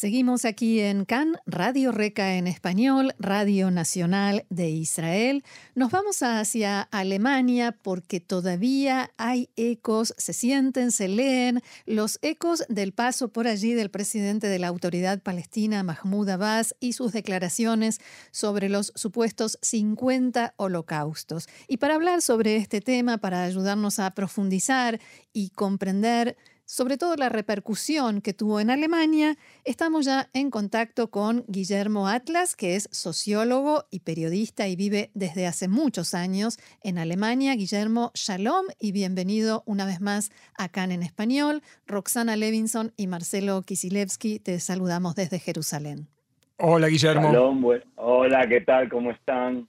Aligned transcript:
Seguimos 0.00 0.46
aquí 0.46 0.80
en 0.80 1.04
CAN, 1.04 1.36
Radio 1.44 1.92
Reca 1.92 2.36
en 2.36 2.46
español, 2.46 3.14
Radio 3.18 3.70
Nacional 3.70 4.46
de 4.48 4.70
Israel. 4.70 5.44
Nos 5.74 5.90
vamos 5.90 6.22
hacia 6.22 6.80
Alemania 6.80 7.76
porque 7.82 8.18
todavía 8.18 9.10
hay 9.18 9.50
ecos, 9.56 10.14
se 10.16 10.32
sienten, 10.32 10.90
se 10.90 11.06
leen 11.06 11.60
los 11.84 12.18
ecos 12.22 12.64
del 12.70 12.94
paso 12.94 13.28
por 13.28 13.46
allí 13.46 13.74
del 13.74 13.90
presidente 13.90 14.46
de 14.46 14.58
la 14.58 14.68
Autoridad 14.68 15.20
Palestina, 15.20 15.82
Mahmoud 15.82 16.30
Abbas, 16.30 16.74
y 16.80 16.94
sus 16.94 17.12
declaraciones 17.12 18.00
sobre 18.30 18.70
los 18.70 18.94
supuestos 18.96 19.58
50 19.60 20.54
holocaustos. 20.56 21.46
Y 21.68 21.76
para 21.76 21.96
hablar 21.96 22.22
sobre 22.22 22.56
este 22.56 22.80
tema, 22.80 23.18
para 23.18 23.42
ayudarnos 23.42 23.98
a 23.98 24.12
profundizar 24.12 24.98
y 25.34 25.50
comprender 25.50 26.38
sobre 26.70 26.98
todo 26.98 27.16
la 27.16 27.28
repercusión 27.28 28.20
que 28.20 28.32
tuvo 28.32 28.60
en 28.60 28.70
Alemania, 28.70 29.36
estamos 29.64 30.04
ya 30.04 30.30
en 30.32 30.52
contacto 30.52 31.10
con 31.10 31.44
Guillermo 31.48 32.06
Atlas, 32.06 32.54
que 32.54 32.76
es 32.76 32.88
sociólogo 32.92 33.86
y 33.90 34.00
periodista 34.00 34.68
y 34.68 34.76
vive 34.76 35.10
desde 35.12 35.48
hace 35.48 35.66
muchos 35.66 36.14
años 36.14 36.60
en 36.84 36.98
Alemania. 36.98 37.56
Guillermo, 37.56 38.12
shalom 38.14 38.66
y 38.78 38.92
bienvenido 38.92 39.64
una 39.66 39.84
vez 39.84 40.00
más 40.00 40.30
acá 40.56 40.84
en 40.84 41.02
Español. 41.02 41.60
Roxana 41.88 42.36
Levinson 42.36 42.92
y 42.96 43.08
Marcelo 43.08 43.62
Kisilevsky, 43.62 44.38
te 44.38 44.60
saludamos 44.60 45.16
desde 45.16 45.40
Jerusalén. 45.40 46.06
Hola, 46.56 46.86
Guillermo. 46.86 47.32
Shalom, 47.32 47.64
hola, 47.96 48.46
¿qué 48.48 48.60
tal? 48.60 48.88
¿Cómo 48.88 49.10
están? 49.10 49.68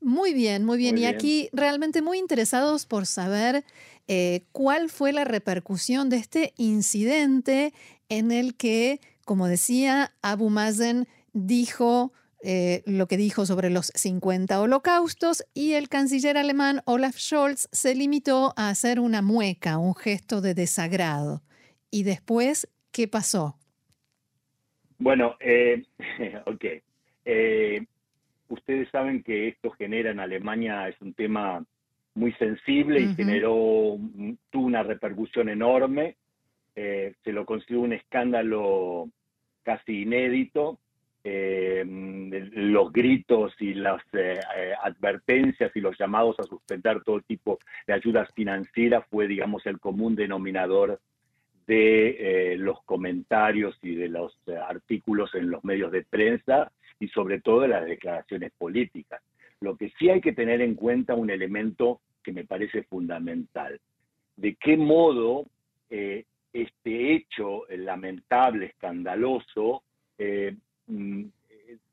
Muy 0.00 0.32
bien, 0.32 0.64
muy 0.64 0.78
bien. 0.78 0.96
y 0.96 1.04
aquí 1.04 1.50
realmente 1.52 2.00
muy 2.00 2.18
interesados 2.18 2.86
por 2.86 3.06
saber 3.06 3.64
eh, 4.08 4.42
cuál 4.52 4.88
fue 4.88 5.12
la 5.12 5.24
repercusión 5.24 6.08
de 6.08 6.16
este 6.16 6.52
incidente 6.56 7.72
en 8.08 8.32
el 8.32 8.56
que, 8.56 9.00
como 9.24 9.46
decía, 9.46 10.12
Abu 10.22 10.50
Mazen 10.50 11.06
dijo 11.32 12.12
eh, 12.42 12.82
lo 12.86 13.06
que 13.06 13.18
dijo 13.18 13.44
sobre 13.44 13.68
los 13.68 13.92
50 13.94 14.60
holocaustos 14.60 15.44
y 15.52 15.74
el 15.74 15.90
canciller 15.90 16.38
alemán 16.38 16.80
Olaf 16.86 17.16
Scholz 17.16 17.68
se 17.70 17.94
limitó 17.94 18.54
a 18.56 18.70
hacer 18.70 18.98
una 18.98 19.20
mueca, 19.20 19.76
un 19.76 19.94
gesto 19.94 20.40
de 20.40 20.54
desagrado. 20.54 21.42
¿Y 21.90 22.04
después 22.04 22.68
qué 22.92 23.06
pasó? 23.08 23.58
Bueno, 24.98 25.36
eh, 25.40 25.84
ok. 26.46 26.64
Ustedes 28.50 28.88
saben 28.90 29.22
que 29.22 29.48
esto 29.48 29.70
genera 29.70 30.10
en 30.10 30.20
Alemania, 30.20 30.88
es 30.88 31.00
un 31.00 31.14
tema 31.14 31.64
muy 32.14 32.32
sensible 32.34 33.00
y 33.00 33.14
generó, 33.14 33.96
tuvo 34.50 34.66
una 34.66 34.82
repercusión 34.82 35.48
enorme. 35.48 36.16
Eh, 36.76 37.14
se 37.24 37.32
lo 37.32 37.46
consiguió 37.46 37.80
un 37.80 37.92
escándalo 37.92 39.08
casi 39.62 40.02
inédito. 40.02 40.78
Eh, 41.22 41.84
los 42.52 42.92
gritos 42.92 43.52
y 43.60 43.74
las 43.74 44.02
eh, 44.14 44.40
advertencias 44.82 45.70
y 45.74 45.80
los 45.80 45.96
llamados 45.98 46.40
a 46.40 46.44
suspender 46.44 47.02
todo 47.04 47.20
tipo 47.20 47.58
de 47.86 47.92
ayudas 47.92 48.28
financieras 48.34 49.04
fue, 49.10 49.28
digamos, 49.28 49.64
el 49.66 49.78
común 49.78 50.16
denominador 50.16 50.98
de 51.70 52.56
los 52.58 52.82
comentarios 52.82 53.78
y 53.80 53.94
de 53.94 54.08
los 54.08 54.36
artículos 54.68 55.32
en 55.36 55.50
los 55.50 55.64
medios 55.64 55.92
de 55.92 56.02
prensa 56.02 56.72
y 56.98 57.06
sobre 57.08 57.40
todo 57.40 57.60
de 57.60 57.68
las 57.68 57.86
declaraciones 57.86 58.50
políticas. 58.58 59.22
Lo 59.60 59.76
que 59.76 59.92
sí 59.96 60.10
hay 60.10 60.20
que 60.20 60.32
tener 60.32 60.60
en 60.62 60.74
cuenta 60.74 61.14
un 61.14 61.30
elemento 61.30 62.00
que 62.24 62.32
me 62.32 62.44
parece 62.44 62.82
fundamental. 62.82 63.80
De 64.36 64.56
qué 64.56 64.76
modo 64.76 65.46
eh, 65.90 66.24
este 66.52 67.14
hecho 67.14 67.62
lamentable, 67.68 68.66
escandaloso, 68.66 69.84
eh, 70.18 70.56
mm, 70.88 71.24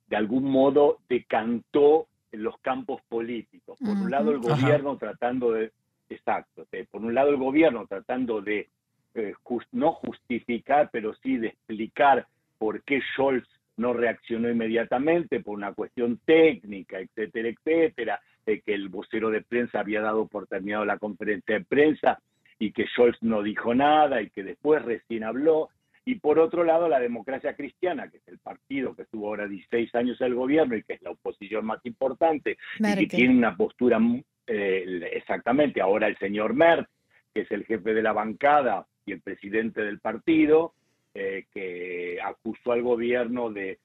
de 0.07 0.15
algún 0.15 0.45
modo 0.45 0.99
decantó 1.07 2.07
en 2.31 2.41
los 2.41 2.57
campos 2.61 3.01
políticos. 3.07 3.77
Por 3.79 3.95
un 3.95 4.09
lado 4.09 4.31
el 4.31 4.39
gobierno 4.39 4.97
tratando 4.97 5.51
de, 5.51 5.71
exacto, 6.09 6.65
por 6.89 7.01
un 7.01 7.13
lado 7.13 7.29
el 7.29 7.37
gobierno 7.37 7.85
tratando 7.85 8.41
de 8.41 8.69
eh, 9.17 9.33
no 9.71 9.93
justificar, 9.93 10.89
pero 10.91 11.13
sí 11.15 11.37
de 11.37 11.47
explicar 11.47 12.27
por 12.57 12.83
qué 12.83 13.01
Scholz 13.13 13.47
no 13.77 13.93
reaccionó 13.93 14.49
inmediatamente 14.49 15.39
por 15.39 15.55
una 15.55 15.73
cuestión 15.73 16.19
técnica, 16.25 16.99
etcétera, 16.99 17.49
etcétera, 17.49 18.21
que 18.45 18.73
el 18.73 18.89
vocero 18.89 19.29
de 19.29 19.41
prensa 19.41 19.79
había 19.79 20.01
dado 20.01 20.27
por 20.27 20.47
terminado 20.47 20.85
la 20.85 20.97
conferencia 20.97 21.59
de 21.59 21.65
prensa 21.65 22.19
y 22.59 22.71
que 22.71 22.87
Scholz 22.87 23.17
no 23.21 23.43
dijo 23.43 23.75
nada 23.75 24.21
y 24.21 24.29
que 24.29 24.43
después 24.43 24.83
recién 24.83 25.23
habló. 25.23 25.69
Y 26.05 26.15
por 26.15 26.39
otro 26.39 26.63
lado, 26.63 26.87
la 26.87 26.99
democracia 26.99 27.55
cristiana, 27.55 28.09
que 28.09 28.17
es 28.17 28.27
el 28.27 28.39
partido 28.39 28.95
que 28.95 29.01
estuvo 29.01 29.27
ahora 29.27 29.47
16 29.47 29.93
años 29.95 30.21
el 30.21 30.33
gobierno 30.33 30.75
y 30.75 30.83
que 30.83 30.93
es 30.93 31.01
la 31.01 31.11
oposición 31.11 31.65
más 31.65 31.85
importante 31.85 32.57
y 32.79 33.07
que 33.07 33.17
tiene 33.17 33.37
una 33.37 33.55
postura 33.57 33.99
eh, 34.47 35.09
exactamente, 35.11 35.81
ahora 35.81 36.07
el 36.07 36.17
señor 36.17 36.53
Merz, 36.53 36.87
que 37.33 37.41
es 37.41 37.51
el 37.51 37.65
jefe 37.65 37.93
de 37.93 38.01
la 38.01 38.13
bancada 38.13 38.87
y 39.07 39.13
el 39.13 39.21
presidente 39.21 39.81
del 39.81 39.99
partido, 39.99 40.73
eh, 41.15 41.45
que 41.51 42.19
acusó 42.23 42.73
al 42.73 42.83
gobierno 42.83 43.49
de, 43.49 43.79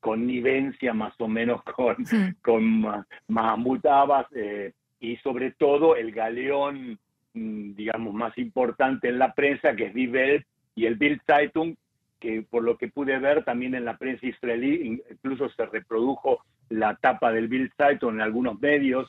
connivencia 0.00 0.92
más 0.92 1.14
o 1.18 1.28
menos 1.28 1.62
con, 1.76 1.96
con 2.42 2.84
Mahmoud 3.28 3.86
Abbas 3.86 4.26
eh, 4.34 4.72
y 5.00 5.16
sobre 5.18 5.52
todo 5.52 5.96
el 5.96 6.12
galeón, 6.12 6.98
mm, 7.32 7.74
digamos, 7.74 8.12
más 8.12 8.36
importante 8.36 9.08
en 9.08 9.18
la 9.18 9.32
prensa, 9.32 9.74
que 9.76 9.86
es 9.86 9.94
Die 9.94 10.44
y 10.74 10.86
el 10.86 10.96
Bild 10.96 11.20
Zeitung, 11.26 11.76
que 12.20 12.42
por 12.42 12.64
lo 12.64 12.76
que 12.76 12.88
pude 12.88 13.18
ver 13.18 13.44
también 13.44 13.74
en 13.74 13.84
la 13.84 13.96
prensa 13.96 14.26
israelí, 14.26 15.00
incluso 15.10 15.48
se 15.50 15.66
reprodujo 15.66 16.42
la 16.68 16.96
tapa 16.96 17.32
del 17.32 17.48
Bild 17.48 17.70
Zeitung 17.76 18.14
en 18.14 18.20
algunos 18.22 18.60
medios. 18.60 19.08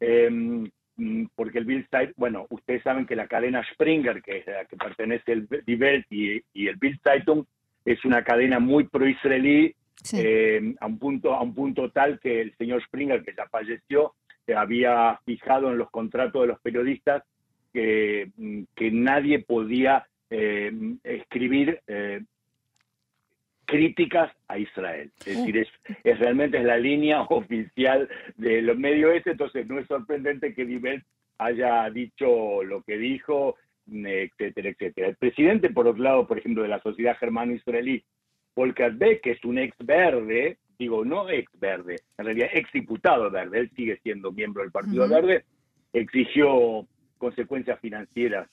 Mm, 0.00 0.66
porque 1.34 1.58
el 1.58 1.64
Bill 1.64 1.86
Zeitung, 1.90 2.14
bueno, 2.16 2.46
ustedes 2.50 2.82
saben 2.82 3.06
que 3.06 3.16
la 3.16 3.26
cadena 3.26 3.62
Springer, 3.72 4.22
que 4.22 4.38
es 4.38 4.46
la 4.46 4.64
que 4.64 4.76
pertenece 4.76 5.32
el 5.32 5.48
Die 5.66 5.76
Welt 5.76 6.06
y, 6.10 6.42
el 6.66 6.76
Bill 6.76 6.98
Zeitung, 7.02 7.44
es 7.84 8.04
una 8.04 8.24
cadena 8.24 8.58
muy 8.58 8.84
pro-israelí, 8.84 9.74
eh, 10.12 10.74
a, 10.80 10.86
un 10.86 10.98
punto, 10.98 11.34
a 11.34 11.42
un 11.42 11.54
punto 11.54 11.90
tal 11.90 12.18
que 12.20 12.40
el 12.40 12.56
señor 12.56 12.82
Springer, 12.82 13.22
que 13.22 13.34
ya 13.34 13.46
falleció, 13.48 14.14
se 14.44 14.54
había 14.54 15.20
fijado 15.24 15.70
en 15.70 15.78
los 15.78 15.90
contratos 15.90 16.42
de 16.42 16.48
los 16.48 16.60
periodistas 16.60 17.24
que, 17.72 18.30
mm, 18.36 18.62
que 18.74 18.90
nadie 18.90 19.40
podía 19.40 20.06
eh, 20.30 20.72
escribir 21.04 21.80
eh, 21.86 22.22
críticas 23.66 24.32
a 24.48 24.58
Israel. 24.58 25.10
Es 25.26 25.36
decir, 25.36 25.58
es, 25.58 25.68
es, 26.04 26.18
realmente 26.18 26.58
es 26.58 26.64
la 26.64 26.78
línea 26.78 27.22
oficial 27.28 28.08
de 28.36 28.62
los 28.62 28.78
medios 28.78 29.14
ese, 29.14 29.32
entonces 29.32 29.66
no 29.66 29.78
es 29.78 29.86
sorprendente 29.86 30.54
que 30.54 30.64
Dibel 30.64 31.04
haya 31.38 31.90
dicho 31.90 32.62
lo 32.62 32.82
que 32.82 32.96
dijo, 32.96 33.56
etcétera, 33.90 34.70
etcétera. 34.70 35.08
El 35.08 35.16
presidente, 35.16 35.70
por 35.70 35.86
otro 35.86 36.02
lado, 36.02 36.26
por 36.26 36.38
ejemplo, 36.38 36.62
de 36.62 36.68
la 36.68 36.80
Sociedad 36.80 37.16
Germano-Israelí, 37.18 38.02
Volker 38.54 38.92
Beck, 38.92 39.20
que 39.20 39.32
es 39.32 39.44
un 39.44 39.58
ex 39.58 39.76
verde, 39.78 40.56
digo, 40.78 41.04
no 41.04 41.28
ex 41.28 41.50
verde, 41.58 41.96
en 42.16 42.24
realidad 42.24 42.48
ex 42.52 42.72
diputado 42.72 43.30
verde, 43.30 43.60
él 43.60 43.70
sigue 43.76 43.98
siendo 44.02 44.32
miembro 44.32 44.62
del 44.62 44.72
Partido 44.72 45.08
Verde, 45.08 45.44
exigió 45.92 46.86
consecuencias 47.18 47.78
financieras 47.80 48.48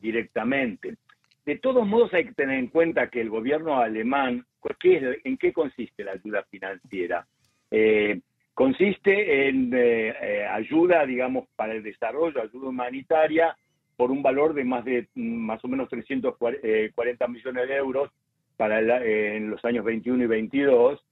directamente. 0.00 0.96
De 1.44 1.58
todos 1.58 1.86
modos, 1.86 2.12
hay 2.12 2.26
que 2.26 2.34
tener 2.34 2.58
en 2.58 2.66
cuenta 2.66 3.08
que 3.08 3.20
el 3.20 3.30
gobierno 3.30 3.78
alemán 3.78 4.44
¿En 4.82 5.36
qué 5.36 5.52
consiste 5.52 6.04
la 6.04 6.12
ayuda 6.12 6.44
financiera? 6.50 7.26
Eh, 7.70 8.20
consiste 8.54 9.48
en 9.48 9.72
eh, 9.74 10.14
eh, 10.20 10.46
ayuda, 10.46 11.04
digamos, 11.04 11.46
para 11.56 11.74
el 11.74 11.82
desarrollo, 11.82 12.42
ayuda 12.42 12.68
humanitaria, 12.68 13.56
por 13.96 14.10
un 14.10 14.22
valor 14.22 14.54
de 14.54 14.64
más 14.64 14.84
de 14.84 15.08
mm, 15.14 15.20
más 15.20 15.64
o 15.64 15.68
menos 15.68 15.88
340 15.88 17.28
millones 17.28 17.68
de 17.68 17.76
euros 17.76 18.10
para 18.56 18.80
en 19.04 19.50
los 19.50 19.62
años 19.66 19.84
21 19.84 20.24
y 20.24 20.26
22, 20.26 21.04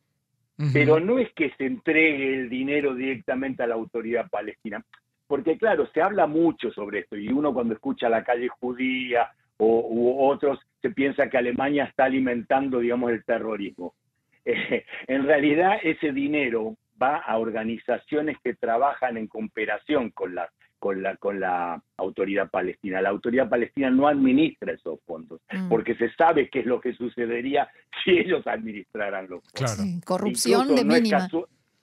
pero 0.72 0.98
no 0.98 1.18
es 1.18 1.30
que 1.34 1.50
se 1.58 1.66
entregue 1.66 2.32
el 2.32 2.48
dinero 2.48 2.94
directamente 2.94 3.62
a 3.62 3.66
la 3.66 3.74
autoridad 3.74 4.30
palestina, 4.30 4.82
porque 5.26 5.58
claro, 5.58 5.86
se 5.92 6.00
habla 6.00 6.26
mucho 6.26 6.70
sobre 6.70 7.00
esto 7.00 7.16
y 7.18 7.28
uno 7.28 7.52
cuando 7.52 7.74
escucha 7.74 8.08
la 8.08 8.24
calle 8.24 8.48
judía 8.48 9.28
o, 9.64 9.86
u 9.88 10.30
otros 10.30 10.58
se 10.82 10.90
piensa 10.90 11.28
que 11.28 11.38
Alemania 11.38 11.84
está 11.84 12.04
alimentando, 12.04 12.80
digamos, 12.80 13.10
el 13.10 13.24
terrorismo. 13.24 13.94
Eh, 14.44 14.84
en 15.06 15.24
realidad 15.24 15.78
ese 15.82 16.12
dinero 16.12 16.76
va 17.00 17.18
a 17.18 17.38
organizaciones 17.38 18.36
que 18.42 18.54
trabajan 18.54 19.16
en 19.16 19.26
cooperación 19.26 20.10
con 20.10 20.34
la, 20.34 20.48
con 20.78 21.02
la, 21.02 21.16
con 21.16 21.40
la 21.40 21.82
autoridad 21.96 22.50
palestina. 22.50 23.00
La 23.00 23.08
autoridad 23.08 23.48
palestina 23.48 23.90
no 23.90 24.06
administra 24.06 24.72
esos 24.72 25.00
fondos, 25.04 25.40
mm. 25.52 25.68
porque 25.68 25.94
se 25.96 26.12
sabe 26.14 26.48
qué 26.50 26.60
es 26.60 26.66
lo 26.66 26.80
que 26.80 26.92
sucedería 26.94 27.68
si 28.04 28.18
ellos 28.18 28.46
administraran 28.46 29.28
los 29.28 29.42
fondos. 29.52 30.04
corrupción 30.04 30.74
de 30.74 30.84
mínima. 30.84 31.28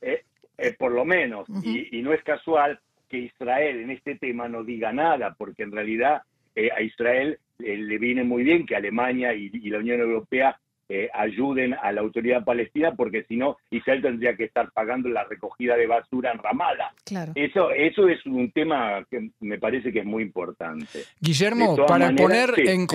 Eh, 0.02 0.24
Eh, 0.62 0.76
por 0.78 0.92
lo 0.92 1.04
menos. 1.04 1.48
y, 1.64 2.02
no 2.04 2.14
es 2.14 2.24
casual 2.24 2.80
que 3.10 3.18
Israel 3.18 3.82
en 3.82 3.90
este 3.90 4.16
tema 4.16 4.48
no 4.48 4.64
diga 4.64 4.94
nada, 4.94 5.34
porque 5.38 5.64
en 5.64 5.72
realidad 5.72 6.22
eh, 6.56 6.70
a 6.72 6.82
Israel 6.82 7.40
le 7.62 7.98
viene 7.98 8.24
muy 8.24 8.44
bien 8.44 8.66
que 8.66 8.76
Alemania 8.76 9.34
y 9.34 9.70
la 9.70 9.80
Unión 9.80 10.00
Europea 10.00 10.58
eh, 10.94 11.10
ayuden 11.14 11.74
a 11.74 11.94
la 11.94 12.02
autoridad 12.02 12.44
palestina, 12.44 12.94
porque 12.94 13.24
si 13.24 13.38
no, 13.38 13.56
Israel 13.70 14.02
tendría 14.02 14.36
que 14.36 14.44
estar 14.44 14.74
pagando 14.74 15.08
la 15.08 15.24
recogida 15.24 15.78
de 15.78 15.88
basura 15.88 16.34
en 16.34 16.40
Ramala. 16.40 16.94
Eso, 17.34 17.72
eso 17.72 18.10
es 18.10 18.26
un 18.26 18.52
tema 18.52 19.02
que 19.10 19.30
me 19.40 19.58
parece 19.58 19.94
que 19.94 20.00
es 20.00 20.06
muy 20.06 20.24
importante. 20.24 21.06
Guillermo, 21.22 21.78
para 21.88 22.14
poner 22.14 22.56
en, 22.58 22.88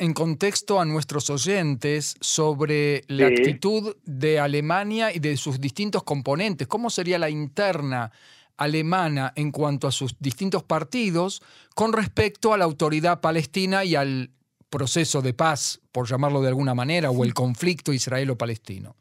en, 0.00 0.12
contexto 0.14 0.80
a 0.80 0.84
nuestros 0.84 1.30
oyentes 1.30 2.16
sobre 2.20 3.02
la 3.06 3.28
actitud 3.28 3.94
de 4.04 4.40
Alemania 4.40 5.14
y 5.14 5.20
de 5.20 5.36
sus 5.36 5.60
distintos 5.60 6.02
componentes, 6.02 6.66
¿cómo 6.66 6.90
sería 6.90 7.20
la 7.20 7.30
interna? 7.30 8.10
Alemana 8.56 9.32
en 9.36 9.50
cuanto 9.50 9.86
a 9.86 9.92
sus 9.92 10.18
distintos 10.18 10.62
partidos 10.62 11.42
con 11.74 11.92
respecto 11.92 12.52
a 12.52 12.58
la 12.58 12.64
autoridad 12.64 13.20
palestina 13.20 13.84
y 13.84 13.94
al 13.94 14.30
proceso 14.70 15.22
de 15.22 15.34
paz, 15.34 15.80
por 15.92 16.08
llamarlo 16.08 16.42
de 16.42 16.48
alguna 16.48 16.74
manera, 16.74 17.10
o 17.10 17.24
el 17.24 17.32
conflicto 17.32 17.92
israelo-palestino? 17.92 18.96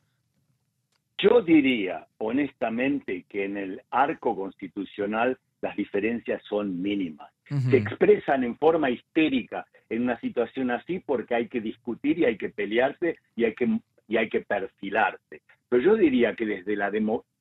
Yo 1.18 1.42
diría, 1.42 2.06
honestamente, 2.18 3.26
que 3.30 3.46
en 3.46 3.58
el 3.58 3.82
arco 3.90 4.36
constitucional 4.36 5.38
las 5.62 5.76
diferencias 5.76 6.42
son 6.48 6.82
mínimas. 6.82 7.32
Se 7.70 7.78
expresan 7.78 8.44
en 8.44 8.58
forma 8.58 8.90
histérica 8.90 9.68
en 9.90 10.04
una 10.04 10.20
situación 10.20 10.72
así 10.72 11.00
porque 11.00 11.36
hay 11.36 11.48
que 11.48 11.62
discutir 11.62 12.18
y 12.18 12.26
hay 12.26 12.38
que 12.38 12.50
pelearse 12.50 13.18
y 13.36 13.44
hay 13.44 13.54
que, 13.54 13.80
y 14.08 14.18
hay 14.18 14.28
que 14.28 14.42
perfilarse. 14.42 15.42
Pero 15.70 15.84
yo 15.84 15.96
diría 15.96 16.36
que 16.36 16.46
desde 16.46 16.76
la 16.76 16.92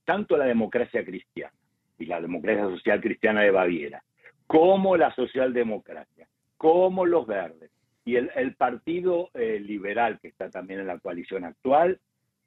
tanto 0.05 0.37
la 0.37 0.45
democracia 0.45 1.05
cristiana 1.05 1.53
y 2.03 2.07
la 2.07 2.21
democracia 2.21 2.65
social 2.65 3.01
cristiana 3.01 3.43
de 3.43 3.51
Baviera, 3.51 4.03
como 4.47 4.97
la 4.97 5.15
socialdemocracia, 5.15 6.27
como 6.57 7.07
los 7.07 7.27
verdes, 7.27 7.71
y 8.05 8.17
el, 8.17 8.55
Partido 8.57 9.31
eh, 9.35 9.61
Liberal, 9.61 10.19
que 10.21 10.29
está 10.29 10.51
también 10.51 10.81
en 10.81 10.89
la 10.89 10.99
coalición 10.99 11.45
actual, 11.45 12.01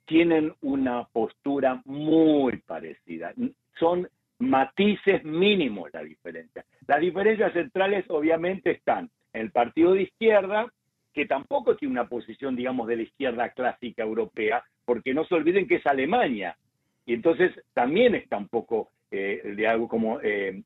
tienen 0.05 0.53
una 0.61 1.05
postura 1.05 1.81
muy 1.85 2.57
parecida. 2.57 3.33
Son 3.79 4.07
matices 4.39 5.23
mínimos 5.23 5.89
la 5.93 6.03
diferencia. 6.03 6.65
Las 6.87 6.99
diferencias 6.99 7.53
centrales 7.53 8.05
obviamente 8.09 8.71
están 8.71 9.09
en 9.31 9.41
el 9.41 9.51
partido 9.51 9.93
de 9.93 10.03
izquierda, 10.03 10.71
que 11.13 11.25
tampoco 11.25 11.77
tiene 11.77 11.93
una 11.93 12.09
posición, 12.09 12.57
digamos, 12.57 12.87
de 12.87 12.97
la 12.97 13.03
izquierda 13.03 13.49
clásica 13.49 14.03
europea, 14.03 14.63
porque 14.83 15.13
no 15.13 15.23
se 15.23 15.35
olviden 15.35 15.67
que 15.67 15.75
es 15.75 15.85
Alemania. 15.85 16.57
Y 17.05 17.13
entonces 17.13 17.53
también 17.73 18.15
está 18.15 18.37
un 18.37 18.49
poco 18.49 18.89
eh, 19.11 19.53
de 19.55 19.67
algo 19.67 19.87
como 19.87 20.19
eh, 20.21 20.63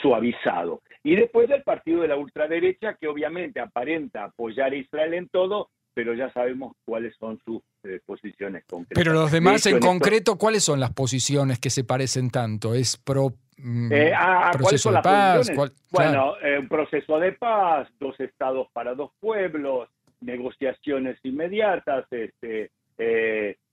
suavizado. 0.00 0.80
Y 1.02 1.14
después 1.14 1.46
del 1.46 1.62
partido 1.62 2.00
de 2.00 2.08
la 2.08 2.16
ultraderecha, 2.16 2.94
que 2.94 3.06
obviamente 3.06 3.60
aparenta 3.60 4.24
apoyar 4.24 4.72
a 4.72 4.76
Israel 4.76 5.12
en 5.12 5.28
todo, 5.28 5.68
pero 5.92 6.14
ya 6.14 6.32
sabemos 6.32 6.72
cuáles 6.86 7.14
son 7.16 7.38
sus 7.44 7.60
eh, 7.84 8.00
posiciones 8.06 8.64
concretas. 8.66 9.02
Pero 9.02 9.12
los 9.12 9.30
demás 9.30 9.66
en, 9.66 9.78
concreto, 9.78 10.36
¿cuáles 10.38 10.64
son 10.64 10.80
las 10.80 10.92
posiciones 10.94 11.58
que 11.58 11.68
se 11.68 11.84
parecen 11.84 12.30
tanto? 12.30 12.74
¿Es 12.74 12.96
pro 12.96 13.34
mm, 13.58 13.92
ah, 14.16 14.50
proceso 14.54 14.90
de 14.90 15.02
paz? 15.02 15.52
bueno, 15.90 16.34
un 16.58 16.68
proceso 16.68 17.18
de 17.18 17.32
paz, 17.32 17.88
dos 18.00 18.18
estados 18.20 18.68
para 18.72 18.94
dos 18.94 19.12
pueblos, 19.20 19.90
negociaciones 20.22 21.18
inmediatas, 21.24 22.06
este, 22.10 22.70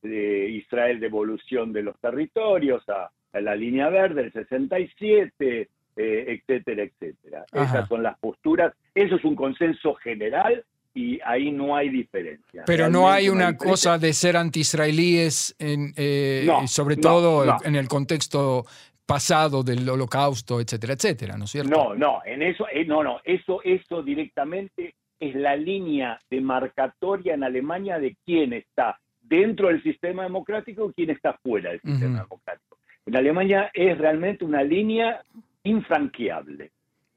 Israel 0.03 0.99
devolución 0.99 1.71
de 1.71 1.83
los 1.83 1.97
territorios 1.99 2.83
a, 2.89 3.09
la 3.41 3.55
línea 3.55 3.89
verde, 3.89 4.23
el 4.23 4.33
67, 4.33 5.69
eh, 5.95 6.25
etcétera, 6.27 6.83
etcétera. 6.83 7.45
Esas 7.51 7.87
son 7.87 8.03
las 8.03 8.17
posturas. 8.19 8.73
Eso 8.93 9.15
es 9.15 9.23
un 9.23 9.35
consenso 9.35 9.93
general 9.95 10.63
y 10.93 11.19
ahí 11.25 11.51
no 11.51 11.75
hay 11.75 11.89
diferencia. 11.89 12.63
Pero 12.65 12.89
no 12.89 13.09
hay 13.09 13.29
una 13.29 13.57
cosa 13.57 13.97
de 13.97 14.13
ser 14.13 14.37
anti-israelíes, 14.37 15.55
eh, 15.59 16.47
sobre 16.67 16.97
todo 16.97 17.57
en 17.63 17.75
el 17.75 17.87
contexto 17.87 18.65
pasado 19.05 19.63
del 19.63 19.87
holocausto, 19.87 20.61
etcétera, 20.61 20.93
etcétera, 20.93 21.37
¿no 21.37 21.45
es 21.45 21.51
cierto? 21.51 21.69
No, 21.69 21.95
no, 21.95 22.21
en 22.25 22.41
eso, 22.41 22.65
eh, 22.71 22.85
no, 22.85 23.03
no, 23.03 23.19
eso, 23.23 23.61
eso 23.63 24.01
directamente 24.01 24.95
es 25.19 25.35
la 25.35 25.55
línea 25.55 26.19
demarcatoria 26.29 27.33
en 27.33 27.43
Alemania 27.43 27.99
de 27.99 28.15
quién 28.25 28.53
está 28.53 28.99
dentro 29.21 29.67
del 29.69 29.81
sistema 29.83 30.23
democrático 30.23 30.89
y 30.89 30.93
quién 30.93 31.09
está 31.09 31.37
fuera 31.43 31.71
del 31.71 31.81
sistema 31.81 32.21
democrático. 32.21 32.77
En 33.05 33.15
Alemania 33.15 33.69
es 33.73 33.97
realmente 33.97 34.45
una 34.45 34.63
línea 34.63 35.23
infranqueable. 35.63 36.71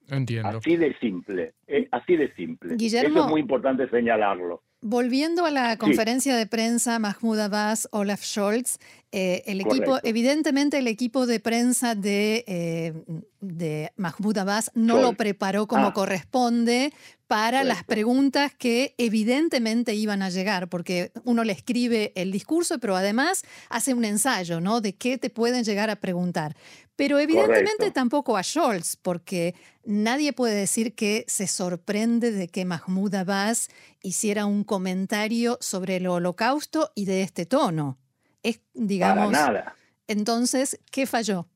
Entiendo. 0.09 0.59
Así 0.59 0.77
de 0.77 0.97
simple, 0.99 1.55
eh, 1.67 1.89
así 1.91 2.17
de 2.17 2.33
simple. 2.35 2.77
Guillermo, 2.77 3.19
Eso 3.19 3.25
es 3.25 3.31
muy 3.31 3.41
importante 3.41 3.89
señalarlo. 3.89 4.63
Volviendo 4.83 5.47
a 5.47 5.51
la 5.51 5.77
conferencia 5.79 6.37
de 6.37 6.47
prensa, 6.47 6.99
Mahmoud 6.99 7.41
Abbas, 7.41 7.89
Olaf 7.91 8.23
Scholz, 8.23 8.79
eh, 9.11 9.43
el 9.47 9.61
equipo, 9.61 9.99
evidentemente 10.05 10.79
el 10.79 10.87
equipo 10.87 11.27
de 11.27 11.41
prensa 11.41 11.95
de, 11.95 12.45
eh, 12.47 12.93
de 13.41 13.91
Mahmoud 13.97 14.37
Abbas 14.39 14.71
no 14.75 15.01
lo 15.01 15.15
preparó 15.15 15.67
como 15.67 15.87
ah. 15.87 15.93
corresponde 15.93 16.93
para 17.27 17.65
las 17.65 17.83
preguntas 17.85 18.55
que 18.55 18.95
evidentemente 18.99 19.95
iban 19.95 20.23
a 20.23 20.31
llegar, 20.31 20.69
porque 20.69 21.11
uno 21.25 21.43
le 21.45 21.53
escribe 21.53 22.13
el 22.15 22.31
discurso, 22.31 22.79
pero 22.79 22.95
además 22.95 23.45
hace 23.69 23.95
un 23.95 24.05
ensayo, 24.05 24.61
¿no? 24.61 24.81
De 24.81 24.95
qué 24.95 25.19
te 25.19 25.31
pueden 25.31 25.65
llegar 25.65 25.91
a 25.91 25.97
preguntar. 25.97 26.57
Pero 26.95 27.19
evidentemente 27.19 27.91
tampoco 27.91 28.37
a 28.37 28.43
Scholz, 28.43 28.97
porque 28.97 29.55
nadie 29.85 30.33
puede 30.33 30.55
decir 30.55 30.95
que 30.95 31.25
se 31.27 31.47
sorprende 31.47 32.31
de 32.31 32.49
que 32.49 32.65
Mahmoud 32.65 33.15
Abbas 33.15 33.69
hiciera 34.03 34.47
un 34.47 34.65
comentario 34.65 35.59
sobre 35.61 35.97
el 35.97 36.07
holocausto 36.07 36.93
y 36.95 37.05
de 37.05 37.23
este 37.23 37.45
tono. 37.45 37.99
Es, 38.43 38.61
digamos. 38.73 39.33
Para 39.33 39.47
nada. 39.47 39.77
Entonces, 40.07 40.81
¿qué 40.91 41.07
falló? 41.07 41.47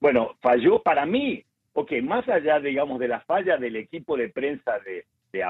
Bueno, 0.00 0.36
falló 0.42 0.82
para 0.82 1.06
mí, 1.06 1.44
porque 1.74 2.00
más 2.00 2.26
allá, 2.28 2.60
digamos, 2.60 3.00
de 3.00 3.08
la 3.08 3.20
falla 3.20 3.58
del 3.58 3.76
equipo 3.76 4.16
de 4.16 4.30
prensa 4.30 4.78
de, 4.78 5.04
de 5.32 5.44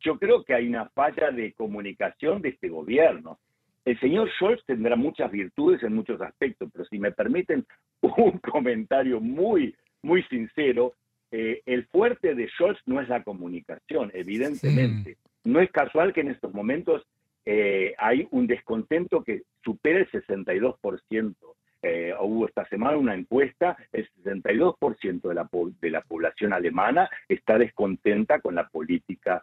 yo 0.00 0.18
creo 0.18 0.44
que 0.44 0.54
hay 0.54 0.68
una 0.68 0.88
falla 0.90 1.30
de 1.30 1.52
comunicación 1.52 2.40
de 2.40 2.50
este 2.50 2.68
gobierno. 2.68 3.38
El 3.84 3.98
señor 3.98 4.30
Scholz 4.30 4.64
tendrá 4.64 4.94
muchas 4.94 5.30
virtudes 5.30 5.82
en 5.82 5.94
muchos 5.94 6.20
aspectos, 6.20 6.70
pero 6.72 6.84
si 6.84 6.98
me 6.98 7.10
permiten 7.10 7.66
un 8.00 8.38
comentario 8.38 9.20
muy, 9.20 9.74
muy 10.02 10.22
sincero, 10.24 10.94
eh, 11.32 11.60
el 11.66 11.84
fuerte 11.86 12.34
de 12.36 12.48
Scholz 12.50 12.78
no 12.86 13.00
es 13.00 13.08
la 13.08 13.24
comunicación, 13.24 14.12
evidentemente. 14.14 15.16
No 15.42 15.60
es 15.60 15.70
casual 15.72 16.12
que 16.12 16.20
en 16.20 16.30
estos 16.30 16.54
momentos 16.54 17.02
eh, 17.44 17.94
hay 17.98 18.28
un 18.30 18.46
descontento 18.46 19.24
que 19.24 19.42
supera 19.64 19.98
el 19.98 20.10
62%. 20.10 21.34
Eh, 21.82 22.14
hubo 22.20 22.46
esta 22.46 22.66
semana 22.66 22.96
una 22.96 23.14
encuesta, 23.14 23.76
el 23.92 24.08
62% 24.22 25.28
de 25.28 25.34
la, 25.34 25.48
de 25.80 25.90
la 25.90 26.02
población 26.02 26.52
alemana 26.52 27.08
está 27.28 27.58
descontenta 27.58 28.40
con 28.40 28.54
la 28.54 28.68
política 28.68 29.42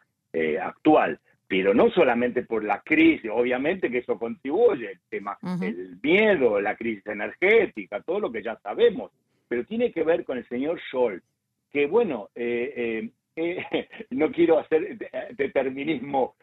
actual. 0.62 1.20
Pero 1.48 1.74
no 1.74 1.90
solamente 1.90 2.44
por 2.44 2.64
la 2.64 2.82
crisis, 2.82 3.32
obviamente 3.34 3.90
que 3.90 4.00
eso 4.00 4.20
contribuye, 4.20 4.92
el 4.92 5.00
tema, 5.10 5.38
el 5.62 5.98
miedo, 6.04 6.62
la 6.62 6.76
crisis 6.76 7.08
energética, 7.08 8.02
todo 8.02 8.20
lo 8.20 8.32
que 8.32 8.44
ya 8.44 8.58
sabemos, 8.60 9.12
pero 9.48 9.64
tiene 9.64 9.92
que 9.92 10.04
ver 10.04 10.26
con 10.26 10.38
el 10.38 10.48
señor 10.48 10.80
Scholz, 10.90 11.24
que 11.72 11.86
bueno, 11.86 12.30
eh, 12.36 12.74
eh, 12.76 13.10
eh, 13.38 13.88
no 14.10 14.32
quiero 14.32 14.60
hacer 14.60 14.98
determinismo 15.38 16.36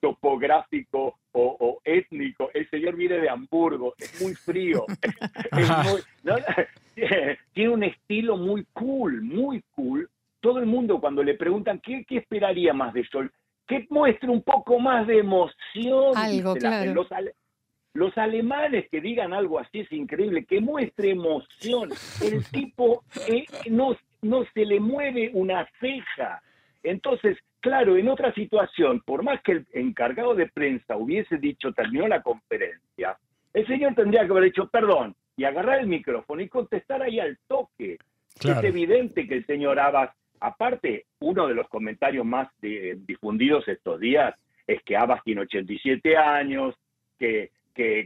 topográfico 0.00 1.18
o, 1.32 1.80
étnico, 1.84 2.50
el 2.52 2.68
señor 2.70 2.96
viene 2.96 3.18
de 3.18 3.28
Hamburgo, 3.28 3.94
es 3.98 4.20
muy 4.20 4.34
frío, 4.34 4.84
tiene 7.54 7.70
un 7.70 7.84
estilo 7.84 8.36
muy 8.36 8.66
cool, 8.72 9.22
muy 9.22 9.62
cool. 9.74 10.08
Todo 10.40 10.58
el 10.58 10.66
mundo 10.66 11.00
cuando 11.00 11.22
le 11.22 11.34
preguntan 11.34 11.80
qué, 11.80 12.04
qué 12.06 12.18
esperaría 12.18 12.72
más 12.72 12.94
de 12.94 13.04
Scholz, 13.04 13.30
que 13.66 13.86
muestre 13.90 14.28
un 14.28 14.42
poco 14.42 14.78
más 14.78 15.06
de 15.06 15.18
emoción. 15.18 16.16
Algo, 16.16 16.54
claro. 16.56 17.06
Los, 17.92 18.16
alemanes 18.16 18.88
que 18.90 19.00
digan 19.00 19.32
algo 19.32 19.58
así 19.58 19.80
es 19.80 19.92
increíble, 19.92 20.44
que 20.44 20.60
muestre 20.60 21.10
emoción. 21.10 21.90
El 22.22 22.44
tipo 22.46 23.04
eh, 23.28 23.44
no, 23.68 23.96
no 24.22 24.44
se 24.54 24.64
le 24.64 24.80
mueve 24.80 25.30
una 25.34 25.68
ceja. 25.80 26.42
Entonces, 26.82 27.38
claro, 27.60 27.96
en 27.96 28.08
otra 28.08 28.32
situación, 28.34 29.00
por 29.04 29.22
más 29.22 29.40
que 29.42 29.52
el 29.52 29.66
encargado 29.72 30.34
de 30.34 30.48
prensa 30.48 30.96
hubiese 30.96 31.38
dicho, 31.38 31.72
terminó 31.72 32.08
la 32.08 32.22
conferencia, 32.22 33.18
el 33.52 33.66
señor 33.66 33.94
tendría 33.94 34.24
que 34.24 34.30
haber 34.30 34.44
dicho, 34.44 34.68
perdón, 34.68 35.14
y 35.36 35.44
agarrar 35.44 35.80
el 35.80 35.86
micrófono 35.86 36.40
y 36.42 36.48
contestar 36.48 37.02
ahí 37.02 37.18
al 37.18 37.38
toque. 37.46 37.98
Es 38.42 38.64
evidente 38.64 39.26
que 39.26 39.34
el 39.34 39.46
señor 39.46 39.78
Abbas 39.78 40.10
Aparte, 40.40 41.04
uno 41.20 41.46
de 41.46 41.54
los 41.54 41.68
comentarios 41.68 42.24
más 42.24 42.48
difundidos 42.60 43.68
estos 43.68 44.00
días 44.00 44.34
es 44.66 44.82
que 44.82 44.96
Abbas 44.96 45.22
tiene 45.22 45.42
87 45.42 46.16
años, 46.16 46.74
que, 47.18 47.50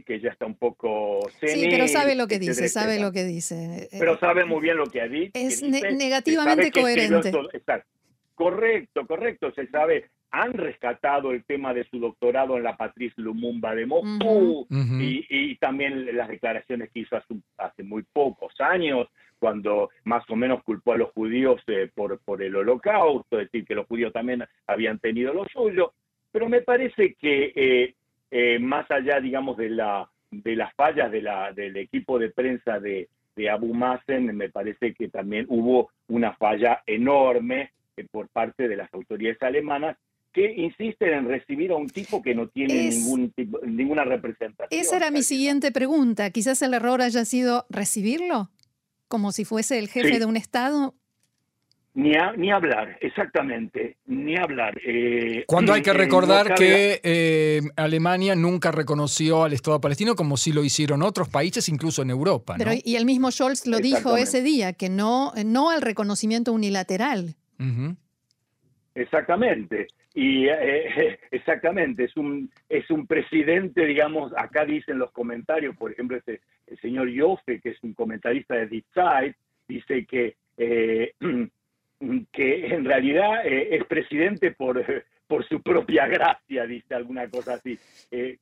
que, 0.05 0.19
ya 0.19 0.29
está 0.29 0.45
un 0.45 0.55
poco 0.55 1.25
antisemita. 1.25 1.59
Sí, 1.59 1.67
pero 1.69 1.87
sabe 1.87 2.15
lo 2.15 2.27
que 2.27 2.39
dice, 2.39 2.69
sabe 2.69 2.99
lo 2.99 3.11
que 3.11 3.23
dice. 3.23 3.89
Pero 3.91 4.17
sabe 4.19 4.45
muy 4.45 4.61
bien 4.61 4.77
lo 4.77 4.85
que 4.85 5.01
ha 5.01 5.07
dicho. 5.07 5.31
Es 5.33 5.61
negativamente 5.61 6.71
coherente. 6.71 7.31
correcto, 8.35 9.07
correcto, 9.07 9.51
se 9.53 9.67
sabe 9.67 10.09
han 10.31 10.51
rescatado 10.51 11.31
el 11.31 11.45
tema 11.45 11.73
de 11.73 11.85
su 11.85 11.97
doctorado 11.97 12.57
en 12.57 12.63
la 12.63 12.75
Patrice 12.75 13.21
Lumumba 13.21 13.73
de 13.73 13.85
Moscú 13.85 14.67
y, 14.69 15.55
también 15.57 16.13
las 16.17 16.27
declaraciones 16.27 16.89
que 16.91 17.01
hizo 17.01 17.15
hace, 17.57 17.83
muy 17.83 18.03
pocos 18.03 18.53
años, 18.59 19.07
cuando 19.39 19.91
más 20.03 20.29
o 20.29 20.35
menos 20.35 20.61
culpó 20.63 20.91
a 20.91 20.97
los 20.97 21.11
judíos 21.11 21.61
eh, 21.67 21.89
por, 21.93 22.19
por 22.19 22.43
el 22.43 22.55
holocausto, 22.55 23.39
es 23.39 23.49
decir, 23.49 23.65
que 23.65 23.75
los 23.75 23.87
judíos 23.87 24.11
también 24.11 24.43
habían 24.67 24.99
tenido 24.99 25.33
lo 25.33 25.45
suyo. 25.45 25.93
Pero 26.33 26.49
me 26.49 26.61
parece 26.61 27.13
que 27.13 27.53
eh, 27.55 27.95
eh, 28.31 28.59
más 28.59 28.89
allá, 28.91 29.19
digamos, 29.19 29.57
de, 29.57 29.69
la, 29.69 30.09
de 30.31 30.55
las 30.55 30.73
fallas 30.75 31.11
de 31.11 31.21
la, 31.21 31.51
del 31.53 31.77
equipo 31.77 32.19
de 32.19 32.29
prensa 32.29 32.79
de, 32.79 33.09
de 33.35 33.49
Abu 33.49 33.73
Mazen, 33.73 34.35
me 34.35 34.49
parece 34.49 34.93
que 34.93 35.09
también 35.09 35.45
hubo 35.49 35.89
una 36.07 36.33
falla 36.35 36.81
enorme 36.85 37.71
por 38.11 38.27
parte 38.27 38.67
de 38.67 38.75
las 38.75 38.93
autoridades 38.93 39.41
alemanas 39.41 39.97
que 40.33 40.53
insisten 40.53 41.13
en 41.13 41.29
recibir 41.29 41.71
a 41.71 41.75
un 41.75 41.87
tipo 41.87 42.21
que 42.21 42.35
no 42.35 42.49
tiene 42.49 42.89
ningún 42.89 43.33
ninguna 43.65 44.03
representación. 44.03 44.67
Esa 44.81 44.97
era 44.97 45.09
mi 45.09 45.23
siguiente 45.23 45.71
pregunta. 45.71 46.29
Quizás 46.29 46.61
el 46.61 46.73
error 46.73 47.01
haya 47.01 47.23
sido 47.23 47.65
recibirlo, 47.69 48.49
como 49.07 49.31
si 49.31 49.45
fuese 49.45 49.79
el 49.79 49.87
jefe 49.87 50.19
de 50.19 50.25
un 50.25 50.35
Estado. 50.35 50.93
Ni, 51.95 52.11
ni 52.37 52.51
hablar, 52.51 52.97
exactamente, 52.99 53.95
ni 54.05 54.37
hablar. 54.37 54.77
Eh, 54.85 55.45
Cuando 55.47 55.71
hay 55.71 55.81
que 55.81 55.93
recordar 55.93 56.53
que 56.53 56.99
eh, 57.01 57.61
Alemania 57.77 58.35
nunca 58.35 58.71
reconoció 58.71 59.45
al 59.45 59.53
Estado 59.53 59.79
palestino 59.79 60.13
como 60.15 60.35
sí 60.35 60.51
lo 60.51 60.63
hicieron 60.65 61.01
otros 61.01 61.29
países, 61.29 61.69
incluso 61.69 62.01
en 62.01 62.09
Europa. 62.09 62.55
Pero, 62.57 62.71
y 62.73 62.97
el 62.97 63.05
mismo 63.05 63.31
Scholz 63.31 63.65
lo 63.65 63.77
dijo 63.77 64.17
ese 64.17 64.41
día, 64.41 64.73
que 64.73 64.89
no, 64.89 65.31
no 65.45 65.69
al 65.69 65.81
reconocimiento 65.81 66.51
unilateral. 66.51 67.35
Exactamente. 68.93 69.87
Y 70.15 70.47
eh, 70.47 71.19
exactamente, 71.31 72.05
es 72.05 72.17
un, 72.17 72.49
es 72.69 72.89
un 72.89 73.05
presidente, 73.05 73.85
digamos, 73.85 74.31
acá 74.35 74.65
dicen 74.65 74.97
los 74.97 75.11
comentarios, 75.11 75.75
por 75.75 75.91
ejemplo, 75.91 76.17
este, 76.17 76.41
el 76.67 76.79
señor 76.79 77.09
Joffe, 77.15 77.59
que 77.59 77.69
es 77.69 77.83
un 77.83 77.93
comentarista 77.93 78.55
de 78.55 78.67
Die 78.67 78.85
Zeit, 78.93 79.35
dice 79.67 80.05
que, 80.05 80.35
eh, 80.57 81.13
que 82.31 82.67
en 82.67 82.85
realidad 82.85 83.45
eh, 83.45 83.75
es 83.75 83.85
presidente 83.85 84.51
por, 84.51 84.83
por 85.27 85.47
su 85.47 85.61
propia 85.61 86.07
gracia, 86.07 86.65
dice 86.65 86.95
alguna 86.95 87.29
cosa 87.29 87.55
así, 87.55 87.77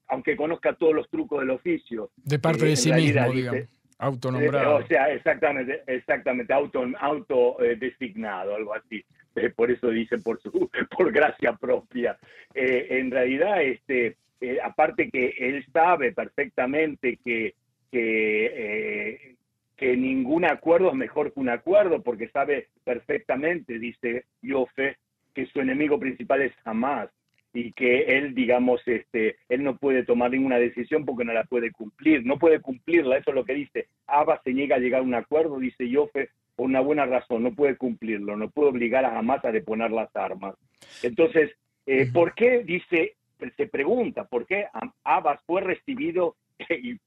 aunque 0.07 0.35
conozca 0.35 0.73
todos 0.73 0.93
los 0.93 1.09
trucos 1.09 1.41
del 1.41 1.51
oficio. 1.51 2.09
De 2.17 2.39
parte 2.39 2.65
de 2.65 2.75
sí 2.75 2.91
mismo, 2.91 3.31
digamos. 3.31 3.61
Autonombrado. 3.99 4.77
o 4.77 4.87
sea, 4.87 5.13
exactamente, 5.13 5.81
exactamente, 5.87 6.51
auto, 6.51 6.83
auto 6.99 7.57
designado, 7.79 8.55
algo 8.55 8.73
así. 8.73 9.03
Eh, 9.35 9.49
por 9.49 9.71
eso 9.71 9.89
dicen 9.89 10.21
por 10.21 10.39
su 10.41 10.51
por 10.97 11.11
gracia 11.11 11.53
propia. 11.53 12.17
Eh, 12.53 12.87
en 12.91 13.11
realidad, 13.11 13.61
este, 13.63 14.17
eh, 14.41 14.59
aparte 14.63 15.09
que 15.09 15.33
él 15.39 15.65
sabe 15.71 16.11
perfectamente 16.11 17.17
que, 17.23 17.55
que, 17.91 19.32
que, 19.77 19.97
ningún 19.97 20.45
acuerdo 20.45 20.89
es 20.89 20.95
mejor 20.95 21.33
que 21.33 21.39
un 21.39 21.49
acuerdo, 21.49 22.01
porque 22.01 22.29
sabe 22.29 22.67
perfectamente, 22.83 23.79
dice 23.79 24.25
Yofe, 24.41 24.97
que 25.33 25.45
su 25.47 25.59
enemigo 25.59 25.99
principal 25.99 26.41
es 26.41 26.53
Hamas 26.63 27.09
y 27.53 27.71
que 27.73 28.17
él, 28.17 28.33
digamos, 28.33 28.81
este, 28.87 29.37
él 29.49 29.63
no 29.63 29.77
puede 29.77 30.03
tomar 30.03 30.31
ninguna 30.31 30.57
decisión 30.57 31.05
porque 31.05 31.23
no 31.23 31.33
la 31.33 31.43
puede 31.43 31.71
cumplir, 31.71 32.25
no 32.25 32.39
puede 32.39 32.59
cumplirla, 32.59 33.17
eso 33.17 33.31
es 33.31 33.35
lo 33.35 33.45
que 33.45 33.53
dice. 33.53 33.87
Abba 34.07 34.41
se 34.43 34.53
niega 34.53 34.77
a 34.77 34.79
llegar 34.79 35.01
a 35.01 35.03
un 35.03 35.13
acuerdo, 35.13 35.59
dice 35.59 35.87
Yofe, 35.87 36.29
por 36.55 36.65
una 36.65 36.81
buena 36.81 37.05
razón, 37.05 37.43
no 37.43 37.53
puede 37.53 37.77
cumplirlo, 37.77 38.35
no 38.37 38.49
puede 38.49 38.69
obligar 38.69 39.05
a 39.05 39.17
Hamas 39.17 39.43
a 39.45 39.51
deponer 39.51 39.91
las 39.91 40.15
armas. 40.15 40.55
Entonces, 41.03 41.51
eh, 41.85 42.09
¿por 42.11 42.33
qué, 42.33 42.63
dice, 42.63 43.15
se 43.57 43.67
pregunta, 43.67 44.25
por 44.25 44.45
qué 44.45 44.67
Abbas 45.03 45.39
fue 45.45 45.61
recibido, 45.61 46.35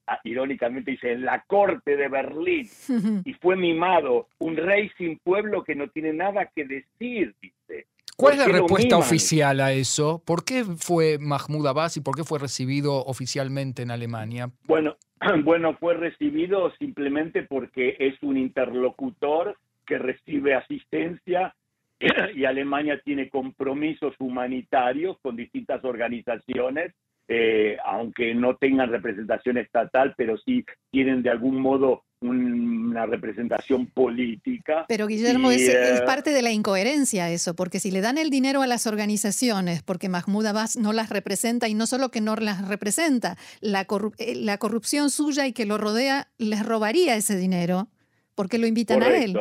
ah, 0.06 0.20
irónicamente 0.24 0.92
dice, 0.92 1.12
en 1.12 1.24
la 1.24 1.44
corte 1.46 1.96
de 1.96 2.08
Berlín 2.08 2.68
y 3.24 3.32
fue 3.34 3.56
mimado, 3.56 4.28
un 4.38 4.56
rey 4.56 4.90
sin 4.98 5.18
pueblo 5.18 5.64
que 5.64 5.74
no 5.74 5.88
tiene 5.88 6.12
nada 6.12 6.50
que 6.54 6.64
decir, 6.64 7.34
dice. 7.40 7.86
¿Cuál 8.16 8.34
es 8.34 8.38
la 8.38 8.46
respuesta 8.46 8.96
oficial 8.96 9.60
a 9.60 9.72
eso? 9.72 10.22
¿Por 10.24 10.44
qué 10.44 10.64
fue 10.64 11.18
Mahmoud 11.18 11.66
Abbas 11.66 11.98
y 11.98 12.00
por 12.00 12.16
qué 12.16 12.24
fue 12.24 12.38
recibido 12.38 13.04
oficialmente 13.04 13.82
en 13.82 13.90
Alemania? 13.90 14.50
Bueno, 14.64 14.96
bueno, 15.44 15.76
fue 15.78 15.94
recibido 15.94 16.72
simplemente 16.78 17.42
porque 17.42 17.96
es 17.98 18.14
un 18.22 18.38
interlocutor 18.38 19.58
que 19.86 19.98
recibe 19.98 20.54
asistencia 20.54 21.54
y 22.34 22.44
Alemania 22.44 23.00
tiene 23.04 23.28
compromisos 23.28 24.14
humanitarios 24.18 25.18
con 25.20 25.36
distintas 25.36 25.84
organizaciones 25.84 26.94
eh, 27.28 27.76
aunque 27.84 28.34
no 28.34 28.56
tengan 28.56 28.90
representación 28.90 29.58
estatal, 29.58 30.14
pero 30.16 30.36
sí 30.38 30.64
tienen 30.90 31.22
de 31.22 31.30
algún 31.30 31.60
modo 31.60 32.04
una 32.20 33.04
representación 33.06 33.86
política. 33.86 34.86
Pero 34.88 35.06
Guillermo, 35.06 35.50
es, 35.50 35.68
eh, 35.68 36.02
parte 36.06 36.30
de 36.30 36.42
la 36.42 36.50
incoherencia 36.50 37.30
eso, 37.30 37.54
porque 37.54 37.78
si 37.78 37.90
le 37.90 38.00
dan 38.00 38.16
el 38.16 38.30
dinero 38.30 38.62
a 38.62 38.66
las 38.66 38.86
organizaciones, 38.86 39.82
porque 39.82 40.08
Mahmoud 40.08 40.46
Abbas 40.46 40.76
no 40.76 40.92
las 40.92 41.10
representa, 41.10 41.68
y 41.68 41.74
no 41.74 41.86
solo 41.86 42.10
que 42.10 42.20
no 42.20 42.36
las 42.36 42.66
representa, 42.68 43.36
la, 43.60 43.86
eh, 44.18 44.34
la 44.34 44.58
corrupción 44.58 45.10
suya 45.10 45.46
y 45.46 45.52
que 45.52 45.66
lo 45.66 45.78
rodea 45.78 46.28
les 46.38 46.64
robaría 46.64 47.16
ese 47.16 47.36
dinero, 47.36 47.88
porque 48.34 48.58
lo 48.58 48.66
invitan 48.66 49.02
a 49.02 49.14
él. 49.14 49.36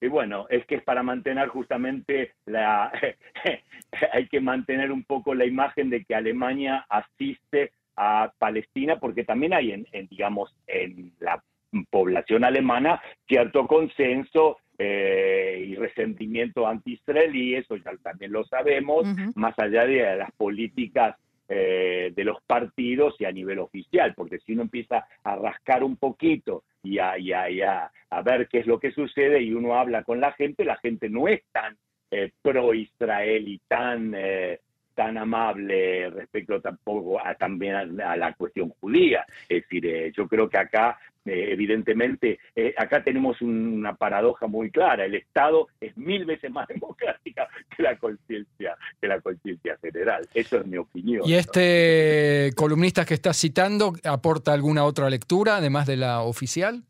Y 0.00 0.08
bueno, 0.08 0.46
es 0.50 0.64
que 0.66 0.76
es 0.76 0.82
para 0.82 1.02
mantener 1.02 1.48
justamente 1.48 2.32
la, 2.44 2.92
hay 4.12 4.28
que 4.28 4.40
mantener 4.40 4.92
un 4.92 5.04
poco 5.04 5.34
la 5.34 5.46
imagen 5.46 5.90
de 5.90 6.04
que 6.04 6.14
Alemania 6.14 6.84
asiste 6.88 7.72
a 7.96 8.32
Palestina, 8.38 8.98
porque 8.98 9.24
también 9.24 9.54
hay 9.54 9.72
en, 9.72 9.86
digamos, 10.08 10.54
en 10.66 11.12
la 11.18 11.42
población 11.90 12.44
alemana 12.44 13.00
cierto 13.26 13.66
consenso 13.66 14.58
eh, 14.78 15.64
y 15.66 15.74
resentimiento 15.76 16.66
anti-israelí, 16.66 17.54
eso 17.54 17.76
ya 17.76 17.92
también 18.02 18.32
lo 18.32 18.44
sabemos, 18.44 19.06
más 19.34 19.58
allá 19.58 19.86
de 19.86 20.16
las 20.16 20.30
políticas 20.32 21.16
eh, 21.48 22.12
de 22.14 22.24
los 22.24 22.42
partidos 22.42 23.14
y 23.20 23.24
a 23.24 23.32
nivel 23.32 23.60
oficial, 23.60 24.14
porque 24.16 24.38
si 24.40 24.52
uno 24.52 24.62
empieza 24.62 25.06
a 25.22 25.36
rascar 25.36 25.84
un 25.84 25.96
poquito 25.96 26.64
y 26.82 26.98
a, 26.98 27.18
y 27.18 27.32
a, 27.32 27.90
a, 28.10 28.22
ver 28.22 28.48
qué 28.48 28.58
es 28.58 28.66
lo 28.66 28.80
que 28.80 28.90
sucede 28.90 29.42
y 29.42 29.52
uno 29.52 29.78
habla 29.78 30.02
con 30.02 30.20
la 30.20 30.32
gente, 30.32 30.64
la 30.64 30.76
gente 30.78 31.08
no 31.08 31.28
es 31.28 31.42
tan 31.52 31.76
eh, 32.10 32.32
pro-Israel 32.42 33.46
y 33.46 33.60
tan, 33.68 34.12
eh, 34.16 34.60
tan 34.94 35.18
amable 35.18 36.10
respecto 36.10 36.60
tampoco 36.60 37.24
a, 37.24 37.34
también 37.34 38.00
a, 38.00 38.16
la 38.16 38.32
cuestión 38.34 38.70
judía. 38.80 39.24
Es 39.48 39.62
decir, 39.62 40.12
yo 40.16 40.26
creo 40.26 40.48
que 40.48 40.58
acá 40.58 40.98
evidentemente, 41.26 42.38
acá 42.76 43.02
tenemos 43.02 43.40
una 43.42 43.94
paradoja 43.96 44.46
muy 44.46 44.70
clara. 44.70 45.04
El 45.04 45.14
Estado 45.14 45.68
es 45.80 45.96
mil 45.96 46.24
veces 46.24 46.50
más 46.50 46.68
democrática 46.68 47.48
que 47.76 47.82
la 47.82 47.96
conciencia 47.98 48.76
que 49.00 49.08
la 49.08 49.20
conciencia 49.20 49.78
general. 49.82 50.28
Eso 50.34 50.58
es 50.58 50.66
mi 50.66 50.76
opinión. 50.76 51.22
¿Y 51.24 51.34
este 51.34 52.50
columnista 52.56 53.04
que 53.04 53.14
estás 53.14 53.36
citando 53.36 53.92
aporta 54.04 54.52
alguna 54.52 54.84
otra 54.84 55.08
lectura, 55.10 55.56
además 55.56 55.86
de 55.86 55.96
la 55.96 56.22
oficial? 56.22 56.82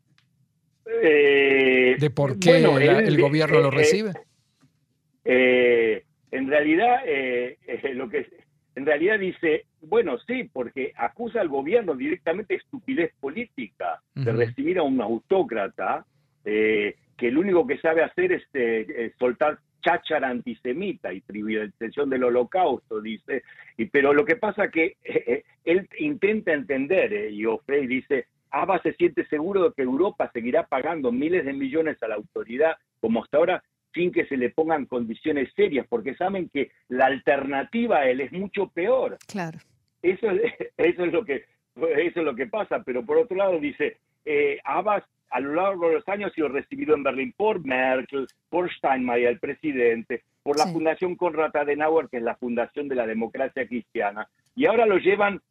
¿De 0.85 2.11
por 2.13 2.39
qué 2.39 2.57
el 2.57 3.21
gobierno 3.21 3.59
lo 3.59 3.71
recibe? 3.71 4.13
en 5.25 6.47
realidad, 6.47 7.01
lo 7.93 8.09
que 8.09 8.27
en 8.75 8.85
realidad 8.85 9.19
dice, 9.19 9.65
bueno, 9.81 10.17
sí, 10.19 10.49
porque 10.51 10.93
acusa 10.95 11.41
al 11.41 11.49
gobierno 11.49 11.95
directamente 11.95 12.55
de 12.55 12.59
estupidez 12.59 13.13
política, 13.19 14.01
de 14.15 14.31
recibir 14.31 14.79
a 14.79 14.83
un 14.83 14.99
autócrata 15.01 16.05
eh, 16.43 16.95
que 17.15 17.31
lo 17.31 17.41
único 17.41 17.65
que 17.67 17.77
sabe 17.79 18.03
hacer 18.03 18.31
es 18.31 18.43
eh, 18.53 19.13
soltar 19.19 19.59
cháchara 19.81 20.29
antisemita 20.29 21.13
y 21.13 21.21
trivialización 21.21 22.09
del 22.09 22.25
holocausto, 22.25 23.01
dice. 23.01 23.43
Y, 23.77 23.85
pero 23.85 24.13
lo 24.13 24.25
que 24.25 24.35
pasa 24.35 24.69
que 24.69 24.97
eh, 25.03 25.43
él 25.63 25.87
intenta 25.99 26.53
entender, 26.53 27.31
y 27.31 27.45
Ofrey 27.45 27.87
dice, 27.87 28.27
Abba 28.49 28.81
se 28.81 28.93
siente 28.93 29.25
seguro 29.27 29.63
de 29.63 29.73
que 29.73 29.83
Europa 29.83 30.29
seguirá 30.33 30.63
pagando 30.63 31.11
miles 31.11 31.45
de 31.45 31.53
millones 31.53 32.01
a 32.01 32.07
la 32.07 32.15
autoridad 32.15 32.77
como 32.99 33.23
hasta 33.23 33.37
ahora 33.37 33.63
sin 33.93 34.11
que 34.11 34.25
se 34.25 34.37
le 34.37 34.49
pongan 34.49 34.85
condiciones 34.85 35.51
serias, 35.55 35.85
porque 35.87 36.15
saben 36.15 36.49
que 36.49 36.71
la 36.89 37.05
alternativa 37.05 37.99
a 37.99 38.09
él 38.09 38.21
es 38.21 38.31
mucho 38.31 38.67
peor. 38.67 39.17
Claro. 39.27 39.59
Eso, 40.01 40.27
eso, 40.77 41.05
es, 41.05 41.13
lo 41.13 41.25
que, 41.25 41.45
eso 41.75 42.19
es 42.19 42.25
lo 42.25 42.35
que 42.35 42.47
pasa, 42.47 42.83
pero 42.83 43.05
por 43.05 43.17
otro 43.17 43.37
lado 43.37 43.59
dice, 43.59 43.97
eh, 44.25 44.59
Abbas 44.63 45.03
a 45.29 45.39
lo 45.39 45.55
largo 45.55 45.89
de 45.89 45.95
los 45.95 46.07
años 46.07 46.31
ha 46.31 46.35
sido 46.35 46.47
recibido 46.47 46.95
en 46.95 47.03
Berlín 47.03 47.33
por 47.35 47.63
Merkel, 47.65 48.27
por 48.49 48.71
Steinmeier, 48.71 49.29
el 49.29 49.39
presidente, 49.39 50.23
por 50.41 50.57
la 50.57 50.67
Fundación 50.67 51.15
Konrad 51.15 51.55
Adenauer, 51.55 52.07
que 52.07 52.17
es 52.17 52.23
la 52.23 52.37
fundación 52.37 52.87
de 52.87 52.95
la 52.95 53.05
democracia 53.05 53.67
cristiana, 53.67 54.29
y 54.55 54.65
ahora 54.65 54.85
lo 54.85 54.97
llevan 54.97 55.41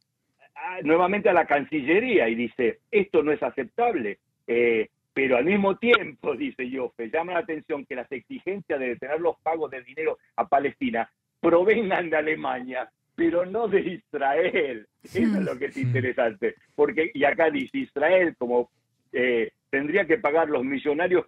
nuevamente 0.83 1.29
a 1.29 1.33
la 1.33 1.45
Cancillería 1.45 2.27
y 2.29 2.35
dice, 2.35 2.79
esto 2.91 3.23
no 3.23 3.31
es 3.31 3.41
aceptable. 3.43 4.19
Eh, 4.47 4.89
pero 5.17 5.37
al 5.37 5.45
mismo 5.45 5.75
tiempo, 5.77 6.35
dice 6.35 6.69
Joffe, 6.71 7.09
llama 7.09 7.33
la 7.33 7.39
atención 7.39 7.87
que 7.87 7.95
las 7.95 8.11
exigencias 8.11 8.79
de 8.79 8.89
detener 8.89 9.19
los 9.19 9.35
pagos 9.39 9.71
de 9.71 9.81
dinero 9.81 10.19
a 10.35 10.47
Palestina 10.47 11.09
provengan 11.41 12.11
de 12.11 12.17
Alemania, 12.17 12.87
pero 13.15 13.43
no 13.43 13.67
de 13.67 13.79
Israel. 13.79 14.85
Eso 15.03 15.17
es 15.17 15.43
lo 15.43 15.57
que 15.57 15.65
es 15.65 15.77
interesante. 15.77 16.53
Porque, 16.75 17.09
y 17.15 17.23
acá 17.23 17.49
dice 17.49 17.79
Israel, 17.79 18.35
como 18.37 18.69
eh, 19.11 19.53
tendría 19.71 20.05
que 20.05 20.19
pagar 20.19 20.49
los 20.49 20.63
millonarios 20.63 21.25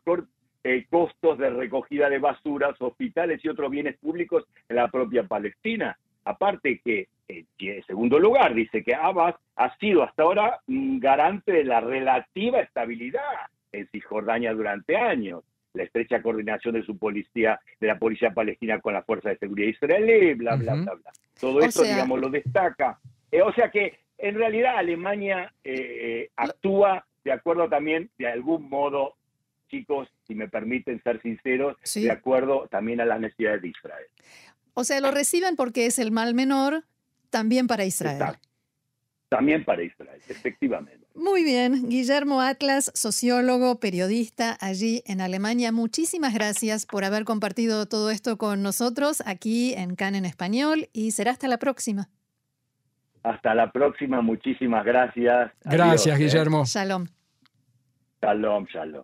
eh, 0.64 0.86
costos 0.88 1.40
de 1.40 1.50
recogida 1.50 2.12
de 2.12 2.20
basuras, 2.20 2.80
hospitales 2.80 3.44
y 3.44 3.50
otros 3.50 3.72
bienes 3.72 3.98
públicos 3.98 4.46
en 4.70 4.76
la 4.76 4.88
propia 4.90 5.24
Palestina. 5.24 5.98
Aparte 6.26 6.80
que, 6.86 7.08
eh, 7.28 7.46
en 7.58 7.84
segundo 7.86 8.20
lugar, 8.20 8.54
dice 8.54 8.84
que 8.84 8.94
Abbas 8.94 9.34
ha 9.56 9.76
sido 9.78 10.04
hasta 10.04 10.22
ahora 10.22 10.60
un 10.68 11.00
garante 11.00 11.54
de 11.54 11.64
la 11.64 11.82
relativa 11.82 12.60
estabilidad 12.60 13.50
en 13.72 13.88
Cisjordania 13.90 14.54
durante 14.54 14.96
años. 14.98 15.44
La 15.74 15.84
estrecha 15.84 16.22
coordinación 16.22 16.74
de 16.74 16.84
su 16.84 16.98
policía, 16.98 17.60
de 17.80 17.88
la 17.88 18.00
policía 18.00 18.32
palestina 18.32 18.80
con 18.80 18.94
la 18.94 19.04
fuerza 19.04 19.30
de 19.30 19.38
seguridad 19.38 19.70
israelí, 19.70 20.34
bla, 20.34 20.56
bla, 20.56 20.74
bla, 20.74 20.94
bla. 20.96 21.12
Todo 21.40 21.62
eso, 21.62 21.84
digamos, 21.84 22.20
lo 22.20 22.30
destaca. 22.30 23.00
Eh, 23.32 23.42
o 23.42 23.54
sea 23.54 23.70
que, 23.70 24.00
en 24.18 24.36
realidad, 24.36 24.78
Alemania 24.78 25.54
actúa 26.36 27.06
de 27.24 27.32
acuerdo 27.32 27.70
también, 27.70 28.10
de 28.18 28.28
algún 28.28 28.70
modo, 28.70 29.16
chicos, 29.70 30.10
si 30.26 30.34
me 30.34 30.48
permiten 30.48 31.02
ser 31.04 31.22
sinceros, 31.22 31.78
de 31.94 32.12
acuerdo 32.12 32.68
también 32.70 33.02
a 33.02 33.06
las 33.06 33.20
necesidades 33.20 33.62
de 33.62 33.68
Israel. 33.68 34.06
O 34.74 34.84
sea, 34.84 35.00
lo 35.02 35.12
reciben 35.12 35.56
porque 35.56 35.86
es 35.86 36.00
el 36.00 36.12
mal 36.12 36.34
menor 36.34 36.86
también 37.30 37.68
para 37.68 37.86
Israel. 37.86 38.38
También 39.28 39.64
para 39.64 39.84
Israel, 39.84 40.20
efectivamente. 40.28 40.99
Muy 41.16 41.44
bien, 41.44 41.90
Guillermo 41.90 42.42
Atlas, 42.42 42.92
sociólogo, 42.94 43.80
periodista 43.80 44.58
allí 44.62 45.04
en 45.06 45.22
Alemania. 45.22 45.72
Muchísimas 45.72 46.34
gracias 46.34 46.86
por 46.86 47.04
haber 47.04 47.26
compartido 47.26 47.88
todo 47.88 48.10
esto 48.10 48.38
con 48.38 48.64
nosotros 48.64 49.22
aquí 49.26 49.74
en 49.74 49.96
CAN 49.96 50.16
en 50.16 50.26
español 50.26 50.88
y 50.94 51.12
será 51.12 51.32
hasta 51.32 51.48
la 51.48 51.58
próxima. 51.58 52.10
Hasta 53.24 53.54
la 53.54 53.72
próxima, 53.72 54.22
muchísimas 54.22 54.86
gracias. 54.86 55.52
Gracias, 55.66 56.18
¿eh? 56.18 56.24
Guillermo. 56.24 56.64
Shalom. 56.66 57.08
Shalom, 58.22 58.66
shalom. 58.68 59.04